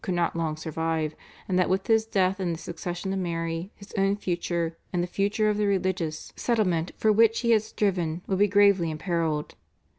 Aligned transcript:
could 0.03 0.15
not 0.15 0.35
long 0.35 0.57
survive, 0.57 1.13
and 1.47 1.59
that 1.59 1.69
with 1.69 1.85
his 1.85 2.07
death 2.07 2.39
and 2.39 2.55
the 2.55 2.59
succession 2.59 3.13
of 3.13 3.19
Mary, 3.19 3.71
his 3.75 3.93
own 3.95 4.15
future 4.15 4.75
and 4.91 5.03
the 5.03 5.07
future 5.07 5.47
of 5.47 5.57
the 5.57 5.67
religious 5.67 6.33
settlement 6.35 6.91
for 6.97 7.11
which 7.11 7.41
he 7.41 7.51
had 7.51 7.61
striven 7.61 8.23
would 8.25 8.39
be 8.39 8.47
gravely 8.47 8.89
imperilled. 8.89 9.53